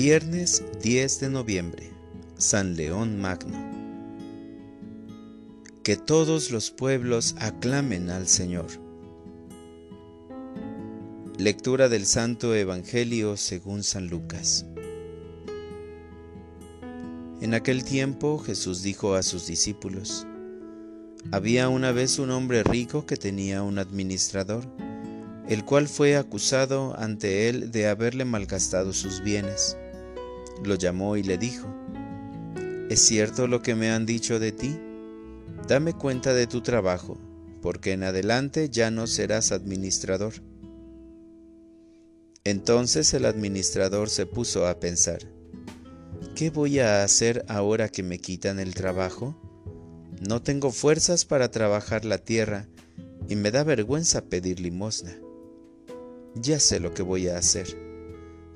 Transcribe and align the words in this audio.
Viernes 0.00 0.62
10 0.80 1.18
de 1.18 1.28
noviembre, 1.28 1.90
San 2.36 2.76
León 2.76 3.20
Magno. 3.20 3.58
Que 5.82 5.96
todos 5.96 6.52
los 6.52 6.70
pueblos 6.70 7.34
aclamen 7.40 8.08
al 8.08 8.28
Señor. 8.28 8.66
Lectura 11.36 11.88
del 11.88 12.06
Santo 12.06 12.54
Evangelio 12.54 13.36
según 13.36 13.82
San 13.82 14.06
Lucas. 14.06 14.66
En 17.40 17.52
aquel 17.54 17.82
tiempo 17.82 18.38
Jesús 18.38 18.84
dijo 18.84 19.16
a 19.16 19.24
sus 19.24 19.48
discípulos, 19.48 20.28
Había 21.32 21.68
una 21.68 21.90
vez 21.90 22.20
un 22.20 22.30
hombre 22.30 22.62
rico 22.62 23.04
que 23.04 23.16
tenía 23.16 23.64
un 23.64 23.80
administrador 23.80 24.64
el 25.48 25.64
cual 25.64 25.88
fue 25.88 26.16
acusado 26.16 26.94
ante 26.98 27.48
él 27.48 27.72
de 27.72 27.88
haberle 27.88 28.26
malgastado 28.26 28.92
sus 28.92 29.22
bienes. 29.22 29.78
Lo 30.64 30.74
llamó 30.74 31.16
y 31.16 31.22
le 31.22 31.38
dijo, 31.38 31.66
¿Es 32.88 33.00
cierto 33.00 33.46
lo 33.46 33.62
que 33.62 33.74
me 33.74 33.90
han 33.90 34.06
dicho 34.06 34.38
de 34.38 34.52
ti? 34.52 34.78
Dame 35.66 35.92
cuenta 35.92 36.32
de 36.32 36.46
tu 36.46 36.62
trabajo, 36.62 37.18
porque 37.60 37.92
en 37.92 38.02
adelante 38.02 38.70
ya 38.70 38.90
no 38.90 39.06
serás 39.06 39.52
administrador. 39.52 40.34
Entonces 42.44 43.12
el 43.14 43.26
administrador 43.26 44.08
se 44.08 44.26
puso 44.26 44.66
a 44.66 44.80
pensar, 44.80 45.18
¿qué 46.34 46.50
voy 46.50 46.78
a 46.78 47.04
hacer 47.04 47.44
ahora 47.48 47.88
que 47.88 48.02
me 48.02 48.18
quitan 48.18 48.58
el 48.58 48.74
trabajo? 48.74 49.36
No 50.26 50.42
tengo 50.42 50.70
fuerzas 50.70 51.24
para 51.24 51.50
trabajar 51.50 52.04
la 52.04 52.18
tierra 52.18 52.68
y 53.28 53.36
me 53.36 53.50
da 53.50 53.64
vergüenza 53.64 54.24
pedir 54.24 54.60
limosna 54.60 55.14
ya 56.34 56.60
sé 56.60 56.80
lo 56.80 56.94
que 56.94 57.02
voy 57.02 57.28
a 57.28 57.38
hacer, 57.38 57.66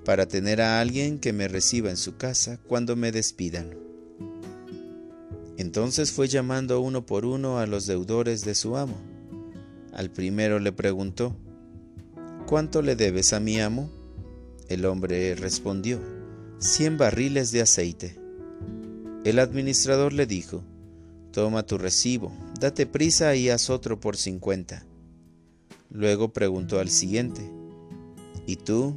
para 0.05 0.27
tener 0.27 0.61
a 0.61 0.81
alguien 0.81 1.19
que 1.19 1.33
me 1.33 1.49
reciba 1.49 1.91
en 1.91 1.97
su 1.97 2.17
casa 2.17 2.59
cuando 2.67 2.97
me 2.97 3.13
despidan. 3.13 3.71
Entonces 5.57 6.11
fue 6.11 6.29
llamando 6.29 6.81
uno 6.81 7.07
por 7.07 7.25
uno 7.25 7.59
a 7.59 7.67
los 7.67 7.87
deudores 7.87 8.45
de 8.45 8.55
su 8.55 8.77
amo. 8.77 8.97
Al 9.93 10.11
primero 10.11 10.59
le 10.59 10.73
preguntó, 10.73 11.37
¿Cuánto 12.47 12.83
le 12.83 12.97
debes 12.97 13.33
a 13.33 13.41
mi 13.41 13.61
amo? 13.61 13.91
El 14.69 14.85
hombre 14.87 15.35
respondió, 15.35 16.01
cien 16.59 16.99
barriles 16.99 17.53
de 17.53 17.63
aceite. 17.63 18.19
El 19.25 19.39
administrador 19.39 20.13
le 20.13 20.27
dijo, 20.27 20.63
Toma 21.31 21.65
tu 21.65 21.79
recibo, 21.79 22.33
date 22.59 22.87
prisa 22.87 23.35
y 23.37 23.49
haz 23.49 23.71
otro 23.71 24.01
por 24.01 24.17
cincuenta. 24.17 24.85
Luego 25.91 26.33
preguntó 26.33 26.81
al 26.81 26.91
siguiente, 26.91 27.43
¿Y 28.47 28.57
tú 28.57 28.97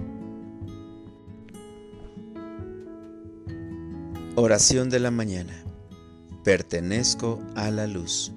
Oración 4.37 4.89
de 4.89 5.01
la 5.01 5.11
mañana. 5.11 5.53
Pertenezco 6.45 7.41
a 7.53 7.69
la 7.69 7.85
luz. 7.85 8.31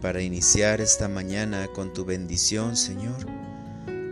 Para 0.00 0.22
iniciar 0.22 0.80
esta 0.80 1.08
mañana 1.08 1.68
con 1.68 1.92
tu 1.92 2.06
bendición, 2.06 2.74
Señor, 2.74 3.26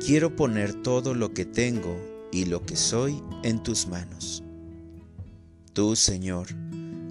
quiero 0.04 0.36
poner 0.36 0.74
todo 0.82 1.14
lo 1.14 1.32
que 1.32 1.46
tengo 1.46 1.96
y 2.30 2.44
lo 2.44 2.66
que 2.66 2.76
soy 2.76 3.22
en 3.42 3.62
tus 3.62 3.86
manos. 3.86 4.44
Tú, 5.72 5.96
Señor, 5.96 6.48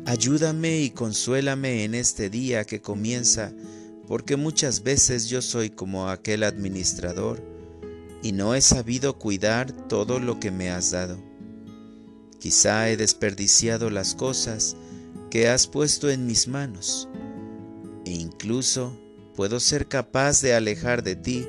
ayúdame 0.06 0.82
y 0.82 0.92
consuélame 0.92 1.86
en 1.86 1.96
este 1.96 2.30
día 2.30 2.66
que 2.66 2.82
comienza, 2.82 3.52
porque 4.08 4.36
muchas 4.38 4.84
veces 4.84 5.28
yo 5.28 5.42
soy 5.42 5.72
como 5.72 6.08
aquel 6.08 6.44
administrador 6.44 7.44
y 8.22 8.32
no 8.32 8.54
he 8.54 8.62
sabido 8.62 9.18
cuidar 9.18 9.72
todo 9.88 10.20
lo 10.20 10.40
que 10.40 10.52
me 10.52 10.70
has 10.70 10.92
dado. 10.92 11.27
Quizá 12.40 12.90
he 12.90 12.98
desperdiciado 12.98 13.90
las 13.90 14.14
cosas 14.14 14.76
que 15.32 15.50
has 15.50 15.68
puesto 15.68 16.10
en 16.10 16.26
mis 16.26 16.48
manos 16.48 17.10
e 18.06 18.12
incluso 18.12 18.98
puedo 19.36 19.60
ser 19.60 19.88
capaz 19.88 20.42
de 20.42 20.54
alejar 20.54 21.04
de 21.04 21.16
ti 21.16 21.48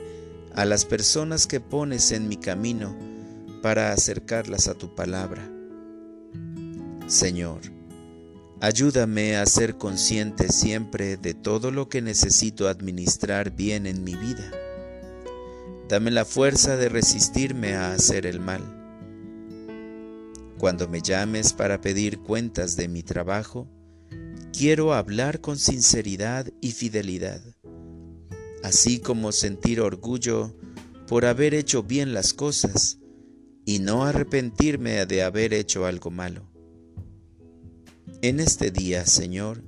a 0.55 0.65
las 0.65 0.85
personas 0.85 1.47
que 1.47 1.61
pones 1.61 2.11
en 2.11 2.27
mi 2.27 2.37
camino 2.37 2.97
para 3.63 3.93
acercarlas 3.93 4.67
a 4.67 4.75
tu 4.75 4.95
palabra. 4.95 5.49
Señor, 7.07 7.61
ayúdame 8.61 9.37
a 9.37 9.47
ser 9.47 9.77
consciente 9.77 10.49
siempre 10.49 11.17
de 11.17 11.35
todo 11.35 11.71
lo 11.71 11.89
que 11.89 12.03
necesito 12.03 12.67
administrar 12.67 13.51
bien 13.55 13.87
en 13.87 14.05
mi 14.05 14.15
vida. 14.15 14.51
Dame 15.89 16.11
la 16.11 16.25
fuerza 16.25 16.77
de 16.77 16.89
resistirme 16.89 17.75
a 17.75 17.93
hacer 17.93 18.27
el 18.27 18.41
mal 18.41 18.78
cuando 20.59 20.89
me 20.89 21.01
llames 21.01 21.53
para 21.53 21.81
pedir 21.81 22.19
cuentas 22.19 22.77
de 22.77 22.89
mi 22.89 23.03
trabajo, 23.05 23.69
quiero 24.53 24.93
hablar 24.93 25.41
con 25.41 25.57
sinceridad 25.57 26.49
y 26.61 26.73
fidelidad, 26.73 27.41
así 28.65 28.99
como 28.99 29.31
sentir 29.31 29.81
orgullo 29.81 30.57
por 31.07 31.25
haber 31.25 31.55
hecho 31.55 31.85
bien 31.85 32.13
las 32.13 32.35
cosas 32.35 32.99
y 33.65 33.79
no 33.79 34.05
arrepentirme 34.05 35.07
de 35.07 35.23
haber 35.23 35.55
hecho 35.55 35.87
algo 35.87 36.11
malo. 36.11 36.51
En 38.21 38.41
este 38.41 38.73
día, 38.73 39.07
Señor, 39.07 39.63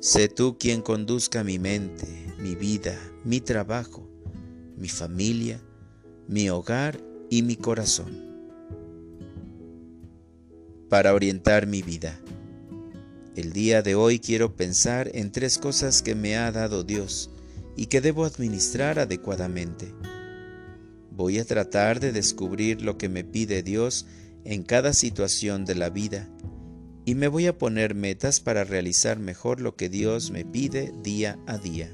sé 0.00 0.28
tú 0.28 0.56
quien 0.58 0.80
conduzca 0.80 1.44
mi 1.44 1.58
mente, 1.58 2.34
mi 2.38 2.54
vida, 2.54 2.98
mi 3.22 3.40
trabajo, 3.42 4.08
mi 4.78 4.88
familia, 4.88 5.60
mi 6.26 6.48
hogar 6.48 6.98
y 7.28 7.42
mi 7.42 7.56
corazón 7.56 8.31
para 10.92 11.14
orientar 11.14 11.66
mi 11.66 11.80
vida. 11.80 12.20
El 13.34 13.54
día 13.54 13.80
de 13.80 13.94
hoy 13.94 14.18
quiero 14.18 14.56
pensar 14.56 15.10
en 15.14 15.32
tres 15.32 15.56
cosas 15.56 16.02
que 16.02 16.14
me 16.14 16.36
ha 16.36 16.52
dado 16.52 16.84
Dios 16.84 17.30
y 17.78 17.86
que 17.86 18.02
debo 18.02 18.26
administrar 18.26 18.98
adecuadamente. 18.98 19.94
Voy 21.10 21.38
a 21.38 21.46
tratar 21.46 21.98
de 21.98 22.12
descubrir 22.12 22.82
lo 22.82 22.98
que 22.98 23.08
me 23.08 23.24
pide 23.24 23.62
Dios 23.62 24.04
en 24.44 24.64
cada 24.64 24.92
situación 24.92 25.64
de 25.64 25.76
la 25.76 25.88
vida 25.88 26.28
y 27.06 27.14
me 27.14 27.28
voy 27.28 27.46
a 27.46 27.56
poner 27.56 27.94
metas 27.94 28.40
para 28.40 28.62
realizar 28.62 29.18
mejor 29.18 29.62
lo 29.62 29.76
que 29.76 29.88
Dios 29.88 30.30
me 30.30 30.44
pide 30.44 30.92
día 31.02 31.38
a 31.46 31.56
día. 31.56 31.90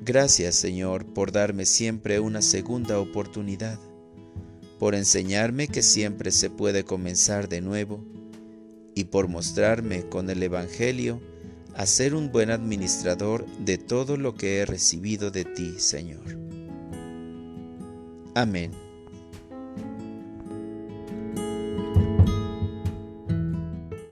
Gracias 0.00 0.56
Señor 0.56 1.06
por 1.14 1.30
darme 1.30 1.64
siempre 1.64 2.18
una 2.18 2.42
segunda 2.42 2.98
oportunidad 2.98 3.78
por 4.82 4.96
enseñarme 4.96 5.68
que 5.68 5.80
siempre 5.80 6.32
se 6.32 6.50
puede 6.50 6.82
comenzar 6.82 7.48
de 7.48 7.60
nuevo 7.60 8.04
y 8.96 9.04
por 9.04 9.28
mostrarme 9.28 10.08
con 10.08 10.28
el 10.28 10.42
Evangelio 10.42 11.20
a 11.76 11.86
ser 11.86 12.16
un 12.16 12.32
buen 12.32 12.50
administrador 12.50 13.46
de 13.58 13.78
todo 13.78 14.16
lo 14.16 14.34
que 14.34 14.58
he 14.58 14.66
recibido 14.66 15.30
de 15.30 15.44
ti, 15.44 15.74
Señor. 15.78 16.36
Amén. 18.34 18.72